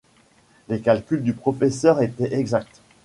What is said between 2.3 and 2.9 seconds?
exacts.